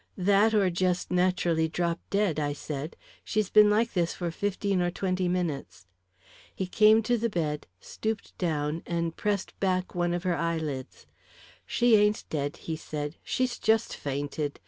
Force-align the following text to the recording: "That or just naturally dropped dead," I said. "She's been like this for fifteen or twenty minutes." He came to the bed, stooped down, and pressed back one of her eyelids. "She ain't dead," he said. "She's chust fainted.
"That 0.17 0.55
or 0.55 0.71
just 0.71 1.11
naturally 1.11 1.67
dropped 1.67 2.09
dead," 2.09 2.39
I 2.39 2.53
said. 2.53 2.95
"She's 3.23 3.51
been 3.51 3.69
like 3.69 3.93
this 3.93 4.15
for 4.15 4.31
fifteen 4.31 4.81
or 4.81 4.89
twenty 4.89 5.27
minutes." 5.27 5.85
He 6.55 6.65
came 6.65 7.03
to 7.03 7.19
the 7.19 7.29
bed, 7.29 7.67
stooped 7.79 8.35
down, 8.39 8.81
and 8.87 9.15
pressed 9.15 9.53
back 9.59 9.93
one 9.93 10.15
of 10.15 10.23
her 10.23 10.35
eyelids. 10.35 11.05
"She 11.67 11.95
ain't 11.97 12.25
dead," 12.31 12.57
he 12.65 12.75
said. 12.75 13.17
"She's 13.23 13.59
chust 13.59 13.95
fainted. 13.95 14.59